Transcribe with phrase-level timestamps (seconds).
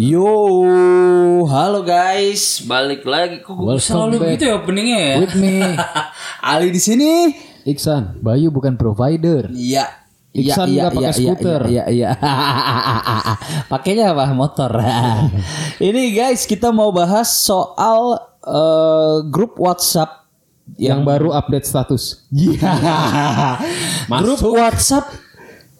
[0.00, 0.32] Yo,
[1.44, 3.44] halo guys, balik lagi.
[3.44, 4.30] Kok gue selalu back.
[4.32, 5.16] gitu ya openingnya ya?
[5.20, 5.60] With me,
[6.56, 7.36] Ali di sini.
[7.68, 8.16] Iksan.
[8.24, 9.52] Bayu bukan provider.
[9.52, 9.84] Iya.
[10.32, 11.60] Iksan iya, nggak pakai iya, skuter.
[11.68, 12.28] Iya, iya, iya.
[13.72, 14.32] Pakainya apa?
[14.32, 14.72] Motor.
[15.92, 20.24] Ini guys, kita mau bahas soal eh, grup WhatsApp
[20.80, 22.24] Yang baru update status.
[22.32, 22.72] Iya.
[24.08, 25.23] grup WhatsApp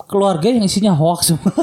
[0.05, 1.50] keluarga yang isinya hoax semua.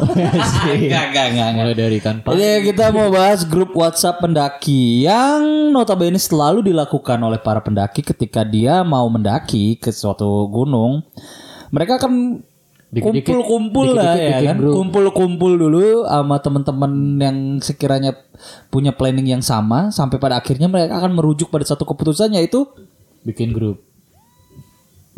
[0.72, 1.48] Enggak, enggak, enggak.
[1.56, 2.34] Mulai dari ikan pak.
[2.36, 8.42] Jadi kita mau bahas grup WhatsApp pendaki yang notabene selalu dilakukan oleh para pendaki ketika
[8.42, 11.06] dia mau mendaki ke suatu gunung.
[11.72, 12.44] Mereka akan
[12.92, 14.58] Dikit-dikit- kumpul-kumpul lah dikit-dikit ya bikin kan.
[14.76, 16.92] Kumpul-kumpul dulu sama teman-teman
[17.24, 18.12] yang sekiranya
[18.68, 22.68] punya planning yang sama sampai pada akhirnya mereka akan merujuk pada satu keputusan yaitu
[23.24, 23.80] Bikin grup.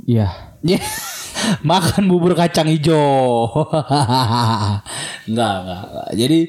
[0.05, 0.27] Iya.
[0.61, 0.77] Ya,
[1.69, 3.49] makan bubur kacang hijau.
[5.29, 6.09] enggak, enggak, enggak.
[6.15, 6.39] Jadi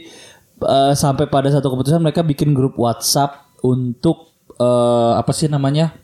[0.65, 5.95] eh, sampai pada satu keputusan mereka bikin grup WhatsApp untuk eh, apa sih namanya?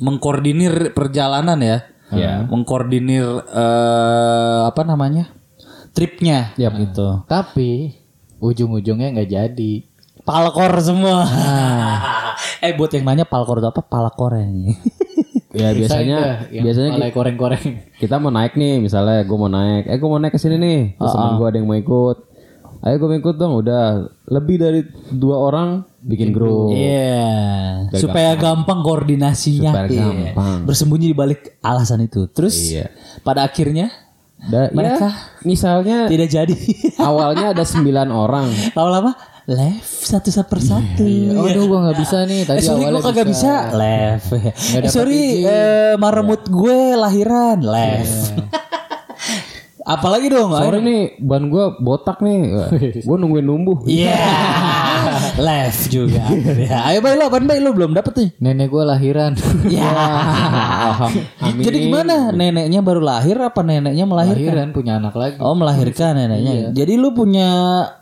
[0.00, 1.78] mengkoordinir perjalanan ya.
[2.10, 2.42] Ya.
[2.48, 5.28] Mengkoordinir eh, apa namanya?
[5.90, 6.78] tripnya Yap.
[6.78, 7.26] gitu.
[7.26, 7.92] Tapi
[8.40, 9.72] ujung-ujungnya nggak jadi.
[10.24, 11.26] Palkor semua.
[12.64, 13.82] eh buat yang nanya palkor itu apa?
[13.84, 14.72] Palkor ini.
[15.50, 17.64] Ya biasanya biasanya mulai koreng-koreng.
[17.96, 20.80] kita mau naik nih misalnya gue mau naik eh gue mau naik ke sini nih
[20.94, 22.16] terus teman gue ada yang mau ikut
[22.80, 23.84] ayo gue ikut dong udah
[24.26, 25.68] lebih dari dua orang
[26.00, 29.68] bikin grup Iya, supaya gampang koordinasinya.
[29.68, 30.00] Supaya Iya.
[30.32, 30.58] gampang.
[30.64, 32.24] Bersembunyi di balik alasan itu.
[32.26, 32.88] Terus Iya.
[33.20, 33.90] pada akhirnya
[34.40, 35.12] Da- Mereka ya,
[35.44, 36.56] misalnya tidak jadi.
[37.04, 39.12] awalnya ada sembilan orang Lama-lama
[39.50, 41.06] left satu satu persatu.
[41.36, 42.40] Oh, aduh gua nggak bisa nih.
[42.46, 43.52] Tadi eh, sorry awalnya gue kagak bisa.
[43.74, 44.28] Left.
[44.34, 47.58] Eh, sorry eh, marmut gue lahiran.
[47.60, 48.38] Left.
[49.80, 50.54] Apalagi dong?
[50.54, 52.38] sore nih ban gue botak nih
[53.08, 54.14] gue nungguin numbuh Iya.
[55.40, 56.24] Left juga.
[56.60, 58.28] Ya, ayo baik lo, ban lo belum dapet nih.
[58.38, 59.34] Nenek gua lahiran.
[59.66, 59.90] Ya.
[61.66, 62.30] Jadi gimana?
[62.30, 64.44] Neneknya baru lahir apa neneknya melahirkan?
[64.44, 65.36] lahiran punya anak lagi.
[65.40, 66.70] Oh melahirkan neneknya.
[66.76, 67.48] Jadi lu punya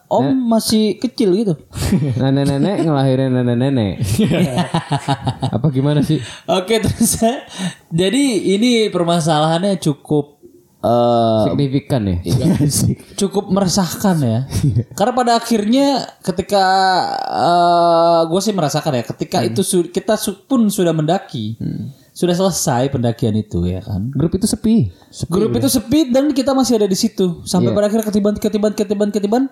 [0.09, 1.55] om masih kecil gitu.
[2.21, 4.01] nenek-nenek ngelahirin nenek-nenek
[5.55, 6.17] apa gimana sih
[6.49, 7.21] Oke terus
[7.93, 8.25] jadi
[8.57, 10.38] ini permasalahannya cukup
[10.81, 12.19] eh, signifikan ya?
[13.21, 14.39] cukup meresahkan ya.
[14.93, 15.87] Karena pada akhirnya
[16.21, 16.65] ketika
[18.25, 21.59] gue sih merasakan ya, ketika itu su- kita su- pun sudah mendaki,
[22.13, 24.11] sudah selesai pendakian itu ya kan.
[24.11, 24.91] grup itu sepi.
[25.29, 27.43] Grup itu sepi dan kita masih ada di situ.
[27.45, 29.43] Sampai pada akhirnya ketiban ketiban ketiban ketiban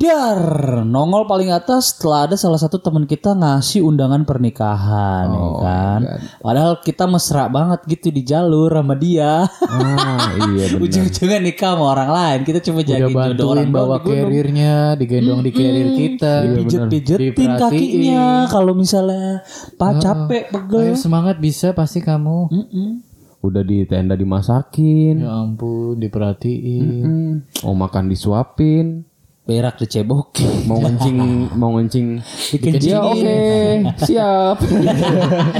[0.00, 0.40] Dar
[0.80, 6.00] nongol paling atas setelah ada salah satu teman kita ngasih undangan pernikahan ya kan.
[6.40, 9.44] Padahal kita mesra banget gitu di jalur sama dia.
[9.44, 12.38] ah iya benar Ujung-ujungnya nikah sama orang lain.
[12.48, 16.32] Kita cuma jagain jodoh orang bawa carriernya, digendong di carrier kita.
[16.48, 17.60] Pijet-pijetin Diperhatiin.
[17.60, 19.44] kakinya kalau misalnya
[19.76, 20.80] pak capek pegel.
[20.80, 22.48] Ayo semangat bisa pasti kamu.
[22.48, 22.90] Mm-mm.
[23.40, 26.84] udah di tenda dimasakin Ya ampun, diperhatiin.
[27.00, 27.32] Hmm.
[27.64, 29.08] mau makan disuapin
[29.48, 30.50] Berak dicebokin.
[30.70, 31.18] mau ngencing
[31.56, 32.06] mau ngencing
[32.78, 33.38] dia oke
[34.04, 34.56] siap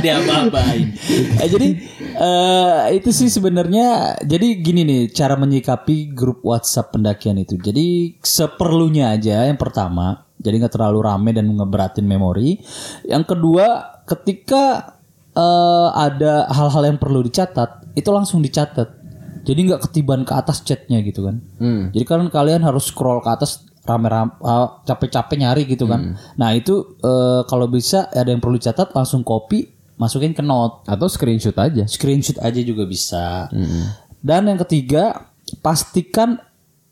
[0.05, 0.95] dia apa-apain.
[1.41, 1.69] Eh, jadi
[2.15, 7.57] eh, itu sih sebenarnya jadi gini nih cara menyikapi grup WhatsApp pendakian itu.
[7.57, 12.61] Jadi seperlunya aja yang pertama, jadi nggak terlalu rame dan ngeberatin memori.
[13.09, 13.67] Yang kedua,
[14.05, 14.95] ketika
[15.33, 19.01] eh, ada hal-hal yang perlu dicatat, itu langsung dicatat.
[19.41, 21.41] Jadi nggak ketiban ke atas chatnya gitu kan.
[21.57, 21.89] Hmm.
[21.97, 26.15] Jadi kan kalian harus scroll ke atas rame-rame uh, capek-capek nyari gitu kan.
[26.37, 30.85] Nah, itu eh, kalau bisa ada yang perlu dicatat langsung copy, masukin ke note.
[30.85, 33.49] atau screenshot aja Screenshot aja juga bisa.
[34.21, 35.33] Dan yang ketiga,
[35.65, 36.37] pastikan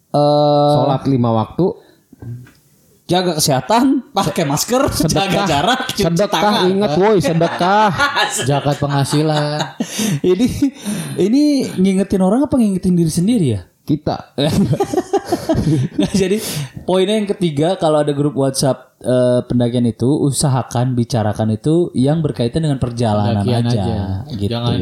[0.09, 1.77] eh sholat lima waktu
[3.09, 4.85] jaga kesehatan, pakai masker,
[5.17, 6.69] jaga jarak, cuci sedekah tangan.
[6.69, 7.89] ingat woi sedekah
[8.49, 9.81] Zakat penghasilan.
[10.21, 10.47] ini
[11.17, 11.43] ini
[11.81, 13.61] ngingetin orang apa ngingetin diri sendiri ya?
[13.89, 14.37] Kita
[16.01, 16.39] Nah, jadi
[16.85, 22.69] poinnya yang ketiga kalau ada grup WhatsApp eh, pendakian itu usahakan bicarakan itu yang berkaitan
[22.69, 23.99] dengan perjalanan Pendakian aja, aja.
[24.37, 24.51] gitu.
[24.53, 24.77] Jangan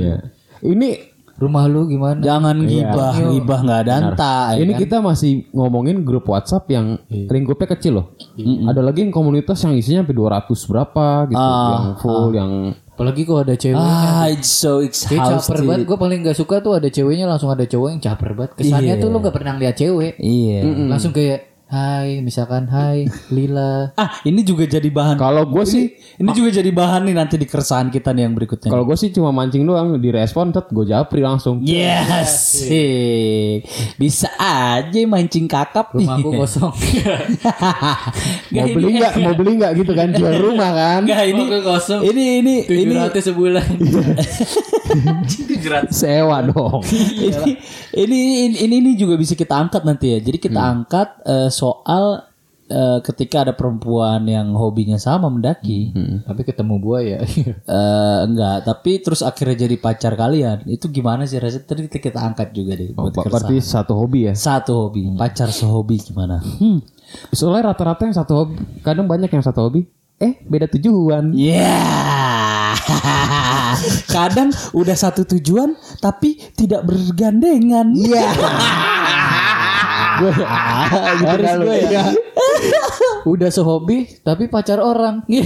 [0.67, 0.89] ini
[1.37, 2.19] rumah lu gimana?
[2.19, 3.95] Jangan gibah, gibah nggak ada
[4.57, 4.81] ya ini kan?
[4.81, 8.07] kita masih ngomongin grup WhatsApp yang lingkupnya kecil loh.
[8.41, 12.53] Ada lagi yang komunitas yang isinya sampai 200 berapa gitu, yang full, yang
[12.97, 13.77] Apalagi kalau ada cewek.
[13.77, 15.63] Ah, it's so Kayak caper exhausted.
[15.63, 18.53] banget, gue paling gak suka tuh ada ceweknya langsung ada cowok yang caper banget.
[18.57, 19.03] Kesannya Iya.
[19.05, 20.17] tuh lu gak pernah lihat cewek.
[20.17, 20.61] Iya.
[20.89, 23.91] Langsung kayak Hai, misalkan hai Lila.
[23.99, 25.19] Ah, ini juga jadi bahan.
[25.19, 28.71] Kalau gue sih Ini juga jadi bahan nih nanti di keresahan kita nih yang berikutnya.
[28.71, 31.59] kalau gue sih cuma mancing doang direspon tet gue japri langsung.
[31.67, 33.67] Yes, sih.
[33.99, 36.07] bisa aja mancing kakap nih.
[36.07, 36.71] Rumahku kosong.
[38.55, 42.01] Mau beli nggak mau beli nggak gitu kan jual rumah kan Nggak, ini kosong.
[42.07, 42.95] Ini ini ini
[44.87, 45.83] 700 sebulan.
[45.91, 46.81] sewa dong
[47.27, 47.53] ini,
[47.95, 50.19] ini ini ini ini juga bisa kita angkat nanti ya.
[50.21, 52.23] Jadi kita angkat eh, soal
[52.67, 55.91] eh, ketika ada perempuan yang hobinya sama mendaki.
[56.23, 57.19] Tapi ketemu buaya.
[57.67, 60.65] Eh, enggak, tapi terus akhirnya jadi pacar kalian.
[60.67, 61.67] Itu gimana sih rasanya?
[61.67, 63.27] Tadi kita, kita angkat juga deh keresahan.
[63.27, 66.39] berarti satu hobi ya Satu hobi, pacar sehobi gimana?
[66.41, 66.79] Hmm.
[67.31, 69.87] soalnya rata-rata yang satu hobi kadang banyak yang satu hobi
[70.17, 71.79] eh beda tujuan Ya.
[74.17, 77.93] Kadang udah satu tujuan tapi tidak bergandengan.
[77.97, 78.27] Iya.
[81.23, 82.05] Harus gue ya.
[83.33, 85.23] Udah sehobi tapi pacar orang.
[85.27, 85.45] Iya.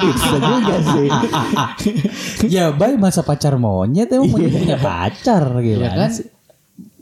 [0.00, 1.08] bisa juga sih
[2.50, 6.10] ya baik masa pacar monyet emang punya pacar gitu Ya kan?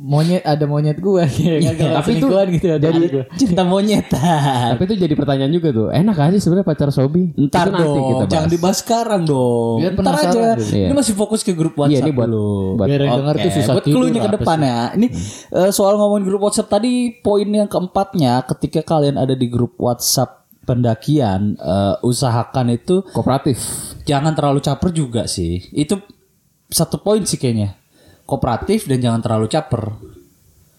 [0.03, 1.23] Monyet ada monyet gue
[1.63, 2.27] ya kan kalau tapi itu
[2.59, 3.25] gitu ada Jadi gua.
[3.39, 4.75] cinta monyetan.
[4.75, 7.95] tapi itu jadi pertanyaan juga tuh enak aja sebenarnya pacar sobi Ntar Itu nanti dong,
[8.03, 8.33] kita bahas.
[8.35, 9.77] jangan dibahas sekarang dong.
[9.79, 10.41] Biar Ntar aja.
[10.59, 10.87] Iya.
[10.91, 12.83] Ini masih fokus ke grup WhatsApp iya ini buat, dulu.
[12.83, 14.67] buat Biar yang denger tuh susah buat clue-nya ke depan sih?
[14.67, 14.81] ya.
[14.99, 15.07] Ini
[15.55, 20.43] eh, soal ngomongin grup WhatsApp tadi poin yang keempatnya ketika kalian ada di grup WhatsApp
[20.67, 23.59] pendakian eh, usahakan itu kooperatif
[24.03, 25.63] jangan terlalu caper juga sih.
[25.71, 26.03] Itu
[26.67, 27.79] satu poin sih kayaknya.
[28.33, 29.93] Kooperatif dan jangan terlalu caper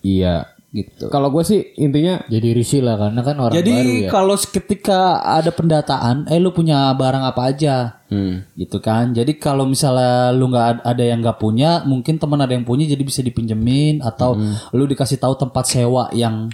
[0.01, 1.05] iya gitu.
[1.13, 4.09] kalau gue sih intinya Jadi risih lah karena kan orang baru Jadi ya.
[4.09, 9.13] kalau ketika ada pendataan, eh lu punya barang apa aja, hmm, gitu kan?
[9.13, 12.89] Jadi kalau misalnya lu nggak ad- ada yang nggak punya, mungkin teman ada yang punya,
[12.89, 14.33] jadi bisa dipinjemin atau
[14.73, 16.49] lu dikasih tahu tempat sewa yang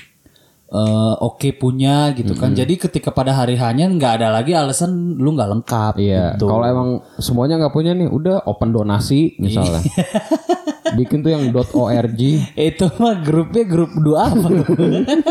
[0.70, 2.52] eh, oke punya, gitu kan?
[2.52, 5.94] Jadi ketika pada hari hanya nggak ada lagi alasan lu nggak lengkap.
[5.96, 6.46] Iya, gitu.
[6.52, 6.90] kalau emang
[7.24, 9.80] semuanya nggak punya nih, udah open donasi misalnya.
[10.96, 12.22] Bikin tuh yang .org.
[12.56, 14.48] Itu mah grupnya grup dua apa?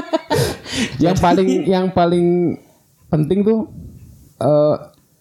[1.04, 2.58] yang paling yang paling
[3.08, 3.66] penting tuh
[4.38, 4.76] eh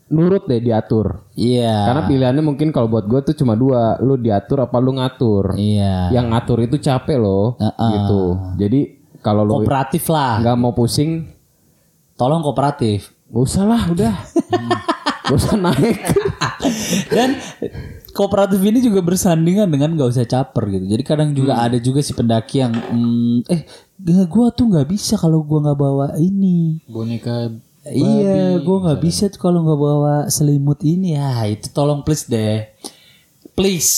[0.08, 1.28] nurut deh diatur.
[1.36, 1.92] Iya.
[1.92, 5.56] Karena pilihannya mungkin kalau buat gue tuh cuma dua, lu diatur apa lu ngatur.
[5.60, 6.16] Iya.
[6.16, 7.92] Yang ngatur itu capek loh, Heeh.
[7.92, 8.22] gitu.
[8.56, 8.80] Jadi
[9.20, 10.40] kalau lu Kooperatif lah.
[10.40, 11.28] nggak mau pusing,
[12.18, 13.14] Tolong kooperatif.
[13.28, 14.16] gak usah lah, udah.
[15.28, 16.00] gak usah naik.
[17.12, 17.36] Dan
[18.18, 20.86] kooperatif ini juga bersandingan dengan gak usah caper gitu.
[20.90, 23.62] Jadi kadang juga ada juga si pendaki yang mm, eh
[24.26, 26.82] gua tuh nggak bisa kalau gua nggak bawa ini.
[26.90, 27.54] boneka
[27.86, 31.14] iya, gua nggak bisa tuh kalau nggak bawa selimut ini.
[31.14, 32.66] Ya itu tolong please deh,
[33.54, 33.94] please,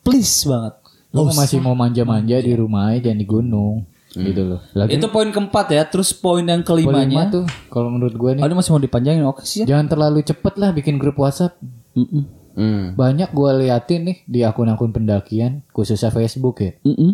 [0.00, 0.80] please banget.
[1.12, 3.84] Lo masih mau manja-manja di rumah aja jangan di gunung
[4.16, 4.60] gitu loh.
[4.72, 5.84] Lagi Itu poin keempat ya.
[5.84, 7.28] Terus poin yang Kelima kelimanya.
[7.28, 9.76] tuh kalau menurut gue nih Oh ini masih mau dipanjangin oke sih ya.
[9.76, 11.56] jangan terlalu cepet lah bikin grup WhatsApp.
[11.96, 12.35] Mm-mm.
[12.56, 12.92] Hmm.
[12.92, 16.72] Banyak gue liatin nih di akun-akun pendakian khususnya Facebook ya.
[16.82, 17.12] Mm-mm.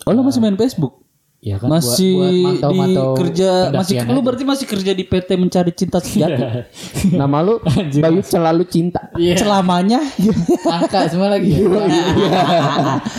[0.00, 1.02] Oh lo masih main Facebook?
[1.38, 4.24] Ya kan buat- masih buat di mantau-mantau kerja masih pendakian lu aja.
[4.24, 6.42] berarti masih kerja di PT mencari cinta sejati
[7.14, 7.62] Nama lu
[7.94, 9.06] Bayu selalu cinta.
[9.14, 9.38] Iya.
[9.38, 10.02] selamanya
[10.76, 11.54] Angka semua lagi.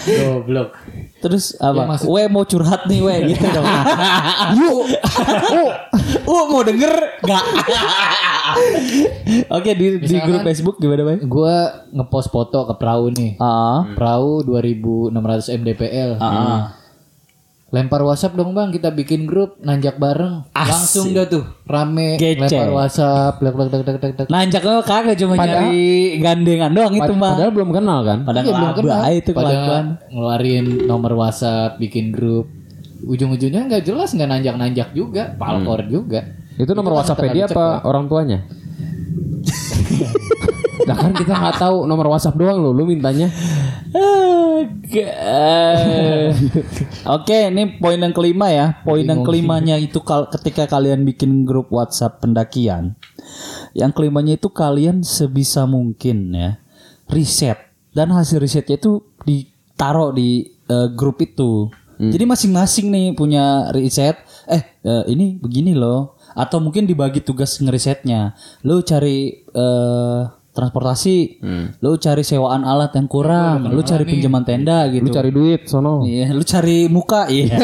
[0.05, 0.71] Goblok.
[1.19, 3.67] terus apa Ya, maksud- we mau curhat nih we gitu dong
[4.57, 4.87] yuk
[6.27, 7.43] uh mau denger nggak
[9.51, 11.55] oke di di Misalkan- grup Facebook gimana bay Gue
[11.91, 13.31] ngepost foto ke perahu nih.
[13.37, 16.09] ah Perahu 2600 mdpl.
[16.17, 16.75] ah
[17.69, 20.41] Lempar WhatsApp dong bang, kita bikin grup nanjak bareng.
[20.49, 22.49] Langsung dah tuh rame Gece.
[22.49, 24.27] lempar WhatsApp, lek lek lek lek lek lek.
[24.27, 28.17] nanjak lo kagak cuma nyari gandengan doang itu mah Padahal belum kenal kan?
[28.25, 28.99] pada Iya, belum kenal.
[29.13, 32.49] itu Pada kelakuan ngeluarin nomor WhatsApp, bikin grup.
[33.03, 36.35] Ujung-ujungnya nggak jelas, nggak nanjak-nanjak juga, palkor juga.
[36.59, 38.39] Itu nomor kan WhatsApp dia apa orang tuanya?
[40.83, 43.31] Nah kan kita nggak tahu nomor WhatsApp doang lo, lu mintanya.
[43.89, 45.13] Agak.
[47.15, 48.81] Oke, ini poin yang kelima ya.
[48.83, 52.99] Poin yang kelimanya itu kal- ketika kalian bikin grup WhatsApp pendakian.
[53.71, 56.57] Yang kelimanya itu kalian sebisa mungkin ya
[57.09, 57.57] riset
[57.93, 61.69] dan hasil risetnya itu ditaruh di eh, grup itu.
[61.99, 64.15] Jadi masing-masing nih punya riset.
[64.47, 66.15] Eh, eh, ini begini loh.
[66.31, 68.39] Atau mungkin dibagi tugas ngerisetnya.
[68.63, 71.39] Lu cari eh, transportasi,
[71.79, 75.07] lu cari sewaan alat yang kurang, lu cari pinjaman tenda gitu.
[75.07, 76.03] Lu cari duit sono.
[76.03, 77.55] Iya, lu cari muka, iya.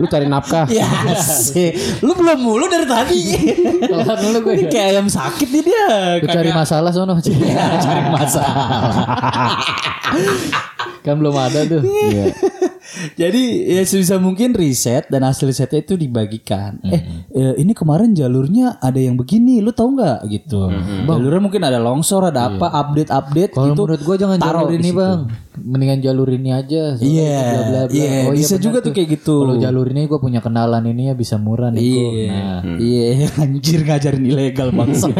[0.00, 0.64] Lu cari nafkah.
[0.72, 0.88] Iya
[1.20, 2.00] sih.
[2.00, 3.20] Lu belum mulu dari tadi.
[3.92, 4.54] Dulu gue.
[4.64, 5.86] Ini kayak ayam sakit nih dia.
[6.22, 7.18] Gue cari masalah sono.
[7.20, 9.52] cari masalah.
[11.04, 11.82] kan belum ada tuh.
[11.84, 12.24] Iya.
[13.16, 16.76] Jadi ya sebisa mungkin riset dan hasil risetnya itu dibagikan.
[16.84, 17.00] Eh,
[17.32, 20.68] eh, ini kemarin jalurnya ada yang begini, lu tahu nggak gitu.
[21.08, 23.80] Jalurnya mungkin ada longsor, ada apa, update-update Kalau gitu.
[23.84, 25.18] menurut gua jangan jalur ini bang,
[25.52, 26.96] mendingan jalur ini aja.
[26.96, 27.92] Iya, itu bla, bla, bla.
[27.92, 29.34] iya, Oh, bisa benar juga tuh kayak gitu.
[29.44, 31.80] Kalau jalur ini gue punya kenalan ini ya bisa murah nih.
[31.84, 35.12] Iya, Nah, iya, anjir ngajarin ilegal bangsa.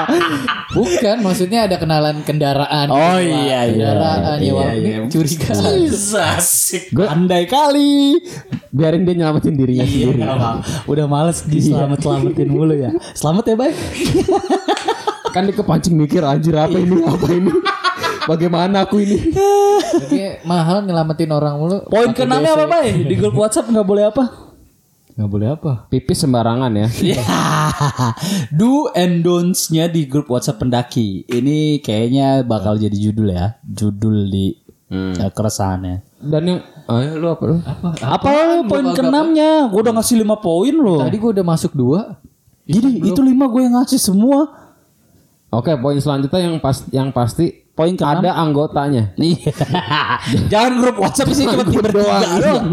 [0.76, 2.86] bukan, maksudnya ada kenalan kendaraan.
[2.90, 3.90] Oh, gitu, iya, iya.
[3.90, 4.70] kendaraan ya, Iya, Wak.
[4.70, 4.98] Ini iya.
[5.10, 5.52] curiga.
[6.36, 6.84] Asik.
[6.96, 8.22] Andai kali.
[8.70, 10.20] Biarin dia nyelamatin dirinya Iya, sendiri.
[10.86, 12.90] Udah males diselamat-selamatin mulu ya.
[13.14, 13.72] Selamat ya, Bay.
[15.34, 17.52] Kan dia kepancing mikir anjir apa ini apa ini.
[18.26, 19.30] Bagaimana aku ini?
[19.86, 21.78] Tapi mahal nyelamatin orang mulu.
[21.86, 23.06] Poin keenamnya apa, Bay?
[23.06, 24.24] Di grup WhatsApp nggak boleh apa?
[25.16, 25.72] Nggak boleh apa?
[25.88, 26.88] Pipis sembarangan ya.
[28.58, 31.24] Do and don'ts-nya di grup WhatsApp pendaki.
[31.24, 34.52] Ini kayaknya bakal jadi judul ya, judul di
[34.92, 36.20] eh, keresahannya.
[36.20, 37.56] Dan yang oh, ya, lu apa lu?
[37.62, 37.88] Apa?
[38.02, 38.28] Apa
[38.68, 39.72] poin keenamnya?
[39.72, 41.00] Gue udah ngasih lima poin loh.
[41.00, 42.20] Tadi gue udah masuk dua.
[42.66, 44.50] Jadi itu lima gue yang ngasih semua.
[45.48, 48.24] Oke, poin selanjutnya yang pas yang pasti Poin keenam.
[48.24, 49.12] ada anggotanya.
[49.20, 49.52] Iya.
[50.52, 52.72] Jangan grup WhatsApp sih cuma bertiga doang.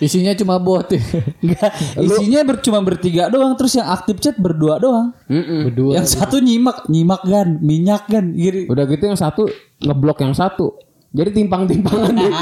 [0.00, 0.88] Isinya cuma bot.
[1.44, 1.70] Enggak,
[2.00, 5.12] isinya ber, cuma bertiga doang terus yang aktif chat berdua doang.
[5.28, 6.00] Berdua.
[6.00, 8.08] Yang satu nyimak, nyimak gan, minyak.
[8.08, 8.64] Gini.
[8.64, 9.44] Udah gitu yang satu
[9.84, 10.72] ngeblok yang satu.
[11.10, 12.32] Jadi timpang-timpangan deh.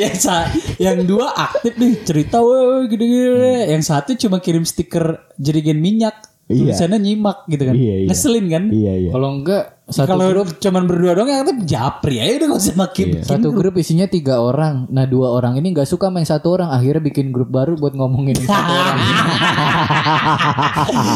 [0.00, 0.46] yang sa
[0.78, 3.68] yang dua aktif nih cerita woi gini-gini.
[3.68, 6.14] Yang satu cuma kirim stiker jerigen minyak.
[6.46, 6.72] Iya.
[6.74, 7.74] Tulisannya nyimak gitu kan.
[7.74, 8.08] Iya, iya.
[8.10, 8.64] Ngeselin kan?
[8.70, 9.10] iya iya.
[9.14, 13.06] Kalau enggak satu Kalau grup cuman berdua doang yang japri aja udah gak usah makin.
[13.26, 14.86] satu grup isinya tiga orang.
[14.94, 16.70] Nah dua orang ini nggak suka main satu orang.
[16.70, 18.98] Akhirnya bikin grup baru buat ngomongin satu orang.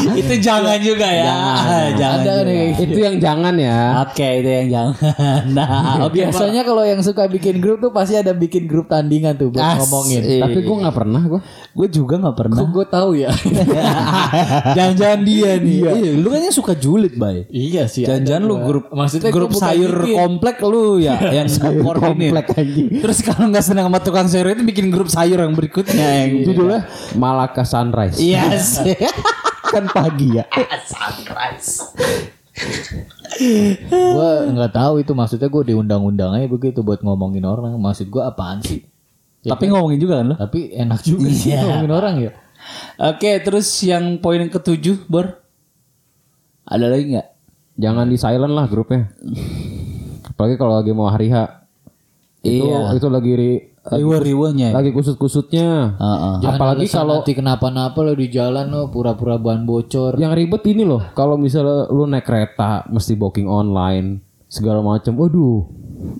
[0.19, 1.35] itu jangan juga ya.
[1.95, 2.19] Jangan.
[2.27, 2.43] Ada juga.
[2.43, 2.83] nih gitu.
[2.91, 3.79] Itu yang jangan ya.
[4.03, 4.95] Oke, itu yang jangan.
[5.55, 6.11] Nah, oke.
[6.19, 9.79] Biasanya kalau yang suka bikin grup tuh pasti ada bikin grup tandingan tuh buat Asik.
[9.87, 10.21] ngomongin.
[10.43, 11.39] Tapi gue nggak pernah gue.
[11.71, 12.67] Gue juga nggak pernah.
[12.67, 13.31] Gue tahu ya.
[14.75, 15.77] Jangan-jangan dia nih.
[15.87, 16.19] Iya.
[16.19, 17.47] Lu kan yang suka julid, bay.
[17.47, 18.03] iya sih.
[18.03, 18.56] Jangan-jangan lu.
[18.63, 20.15] Grup maksudnya grup sayur bikin.
[20.15, 21.47] komplek lu ya yang
[21.81, 22.31] koordinir.
[22.33, 22.87] komplek anjing.
[23.03, 26.81] Terus kalau nggak senang sama tukang sayur itu bikin grup sayur yang berikutnya yang Judulnya
[27.13, 28.17] Malaka Sunrise.
[28.17, 28.81] Yes.
[29.73, 30.45] kan pagi ya.
[30.91, 31.91] Sunrise.
[33.87, 37.77] Gue nggak tahu itu maksudnya gue diundang-undang aja begitu buat ngomongin orang.
[37.77, 38.81] Maksud gue apaan sih?
[39.45, 40.35] Tapi ngomongin juga kan lo?
[40.35, 41.63] Tapi enak juga sih Iya.
[41.63, 42.31] ngomongin orang ya.
[42.99, 45.39] Oke, terus yang poin yang ketujuh, Bor.
[46.67, 47.27] Ada lagi nggak?
[47.77, 49.05] Jangan di silent lah grupnya.
[50.27, 51.37] Apalagi kalau lagi mau hari H.
[52.41, 52.93] Itu Iya.
[52.93, 54.75] itu lagi ri- Riwa-riwanya.
[54.75, 55.95] lagi kusut-kusutnya.
[55.95, 56.33] Heeh.
[56.41, 60.17] Jangan Apalagi alasan kalau- nanti kenapa-napa lo di jalan lo pura-pura ban bocor.
[60.17, 65.15] Yang ribet ini loh, kalau misalnya lu naik kereta mesti booking online segala macam.
[65.15, 65.63] Waduh.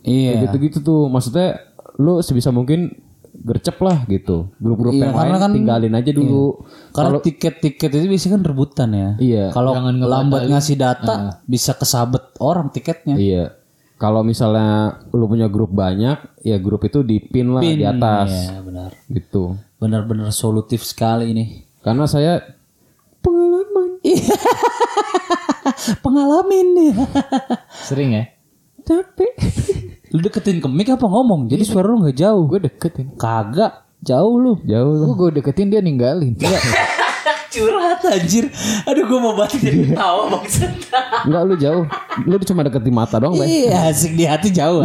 [0.01, 0.31] Iya.
[0.31, 1.01] Kayak gitu-gitu tuh.
[1.07, 1.59] Maksudnya
[1.97, 2.95] lu sebisa mungkin
[3.37, 4.49] gercep lah gitu.
[4.57, 6.65] Grup-grup Iya, yang lain kan- tinggalin aja dulu.
[6.89, 9.09] Karena tiket-tiket itu biasanya kan rebutan ya.
[9.17, 9.45] Iya.
[9.51, 13.15] Kalau lambat ngasih data bisa kesabet orang tiketnya.
[13.15, 13.53] Iya.
[13.97, 18.89] Kalau misalnya lu punya grup banyak, ya grup itu dipin lah di atas Iya, benar.
[19.07, 19.57] gitu.
[19.77, 21.65] Benar-benar solutif sekali ini.
[21.81, 22.41] Karena saya
[23.19, 23.97] pengalaman.
[26.03, 26.91] Pengalamin nih.
[27.83, 28.23] Sering ya?
[28.83, 29.33] Capek.
[30.13, 31.51] Lu deketin ke mic apa ngomong?
[31.51, 32.43] Jadi suara lu nggak jauh.
[32.47, 33.15] Gue deketin.
[33.19, 34.53] Kagak, jauh lu.
[34.63, 35.05] Jauh lah.
[35.11, 36.35] Gue gue deketin dia ninggalin.
[37.47, 38.51] Curhat anjir.
[38.83, 40.67] Aduh gua mau batin jadi ketawa maksud.
[41.25, 41.85] Enggak lu jauh.
[42.27, 43.65] Lu cuma deketin mata doang, Bay.
[43.65, 44.83] Iya, asik di hati jauh.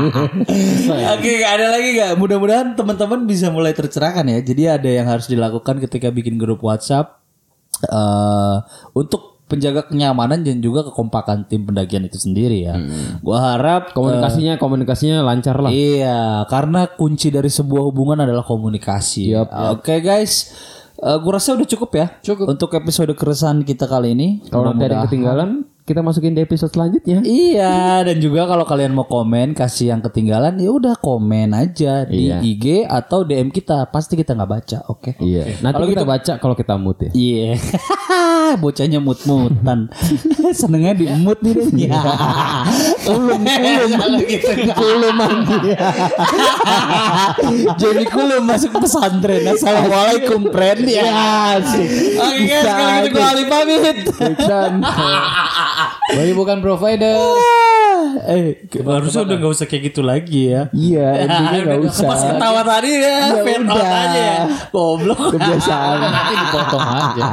[1.16, 2.12] Oke, ada lagi nggak?
[2.20, 4.38] Mudah-mudahan teman-teman bisa mulai tercerahkan ya.
[4.44, 7.20] Jadi ada yang harus dilakukan ketika bikin grup WhatsApp
[7.84, 8.56] eh
[8.94, 12.80] untuk penjaga kenyamanan dan juga kekompakan tim pendakian itu sendiri ya.
[13.20, 15.68] Gua harap Komunikasinya komunikasinya lancar lah.
[15.68, 19.36] Iya, karena kunci dari sebuah hubungan adalah komunikasi.
[19.74, 20.52] Oke guys,
[20.94, 22.06] Eh gua rasa udah cukup ya.
[22.22, 22.46] Cukup.
[22.54, 24.40] Untuk episode keresahan kita kali ini.
[24.46, 25.50] Kalau nanti ada yang ketinggalan,
[25.84, 27.20] kita masukin di episode selanjutnya.
[27.20, 32.32] Iya, dan juga kalau kalian mau komen kasih yang ketinggalan ya udah komen aja di
[32.32, 32.40] Iya.
[32.40, 33.92] IG atau DM kita.
[33.92, 35.12] Pasti kita nggak baca, oke?
[35.20, 35.60] Iya.
[35.60, 37.10] Nanti Kalau kita baca kalau kita mood ya.
[37.12, 37.60] Iya.
[38.64, 39.92] Bocahnya mut-mutan.
[40.56, 41.68] Senengnya di mut nih deh.
[41.84, 42.00] Iya.
[43.04, 44.20] Kulum, kulum.
[44.32, 44.50] gitu.
[44.72, 45.16] Kulum
[47.76, 49.52] Jadi kulum masuk pesantren.
[49.52, 50.80] Assalamualaikum friend.
[50.88, 51.60] Ya.
[51.60, 53.96] Oke guys, kalau gitu gue Ali pamit.
[55.74, 57.14] Dan Bayi bukan provider.
[58.24, 60.70] eh, harusnya udah gak usah kayak gitu lagi ya.
[60.70, 62.06] iya, intinya nggak usah.
[62.06, 64.38] Pas ketawa tadi ya, Ya fade out aja ya.
[64.70, 65.20] Goblok.
[65.34, 65.96] Kebiasaan.
[66.00, 67.24] Nanti dipotong aja.